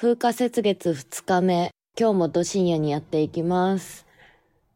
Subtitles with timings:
[0.00, 4.06] 風化雪月2日目、今日もど深夜にやっていきます。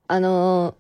[0.09, 0.75] あの、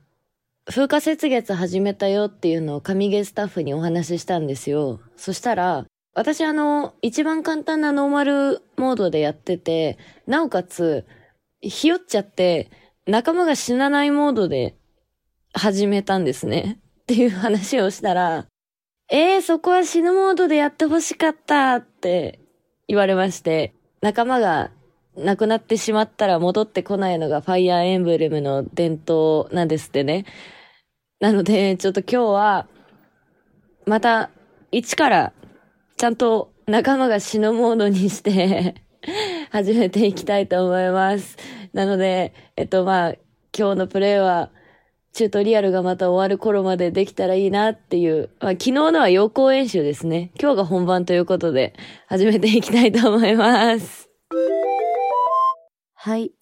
[0.65, 4.99] 風化雪月始めたよっていうのを神ゲスタッフにお話ししたんですよ。
[5.17, 9.97] そしたら、私あの、一番簡単なノーマルモードでやってて、
[10.27, 11.07] なおかつ、
[11.61, 12.69] ひよっちゃって、
[13.07, 14.75] 仲間が死なないモードで
[15.53, 16.81] 始めたんですね。
[17.03, 18.47] っていう話をしたら、
[19.09, 22.41] えー、そこは死ぬモードでやってほしかったって
[22.89, 24.71] 言われまして、仲間が
[25.17, 30.27] 亡くなってしまったら戻ってこないのがファイアーエンブレムの伝統なんですってね。
[31.21, 32.67] なので、ちょっと今日は、
[33.87, 34.31] また、
[34.73, 35.33] 一から、
[35.97, 38.75] ちゃんと仲間が死ぬモードにして、
[39.51, 41.37] 始めていきたいと思います。
[41.73, 43.15] なので、えっとまあ、
[43.57, 44.51] 今日のプレイは、
[45.13, 50.31] チュートリアルがまた終わる頃までできたらいいなっていう、まあ、昨日のは予行演習ですね。
[50.41, 51.75] 今日が本番ということで、
[52.07, 54.09] 始めていきたいと思います。
[55.95, 56.33] はい。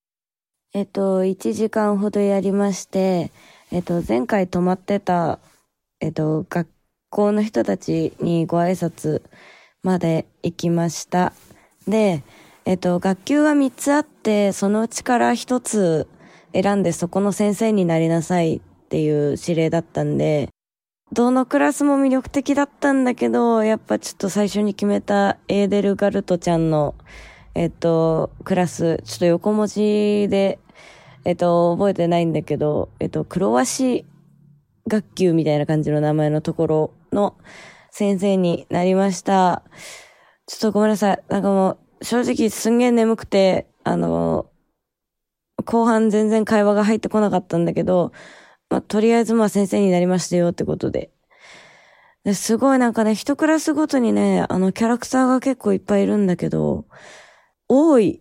[0.73, 3.33] えっと、1時間ほどやりまして、
[3.73, 5.41] えっと、前回泊まってた、
[6.01, 6.69] えっと、学
[7.11, 9.23] 校の人たちにご挨拶
[9.83, 11.33] まで行きました。
[11.89, 12.23] で、
[12.65, 16.07] えっと、学級は3つあって、そのうちから1つ
[16.53, 20.49] 選んでそこの先生になりなさいっていう指令だったんで、
[21.13, 26.95] どのクラスも魅力的だったんだけど、やっぱちょっと最初に決めたエーデルガルトちゃんの、
[27.55, 30.61] えっと、クラス、ちょっと横文字で、
[31.25, 34.07] えっと、覚えてないんだけど、えっと、黒鷲
[34.87, 37.37] 学級みたいな感じの名前のところの
[37.91, 39.65] 先生になりました。
[40.47, 41.23] ちょっとごめんなさい。
[41.29, 44.47] なんかもう、正直すんげえ眠くて、あの、
[45.71, 48.11] 後半全然会話が入ってこなかったんだけど、
[48.71, 51.13] まあ、とりあえずまあ先生になりましたよってことで。
[52.25, 56.87] ですごいなんかね、一クラスごとにね、あのキャラクターが結構いっぱいいるんだけど、
[57.69, 58.21] 多い。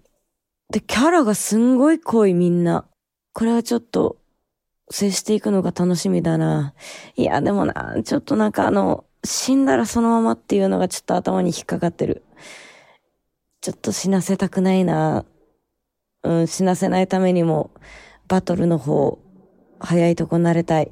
[0.69, 2.86] で、キャラがすんごい濃いみんな。
[3.33, 4.17] これはちょっと、
[4.91, 6.75] 接していくのが楽しみだな。
[7.16, 12.23] いや、でもな、ちょっとなんかあの、死んだらそのままっていうのがちょっと頭に引っかかってる。
[13.62, 15.25] ちょっと死なせたくないな。
[16.24, 17.72] うん、死なせないためにも、
[18.28, 19.19] バトルの方、
[19.80, 20.91] 早いとこ慣れたい。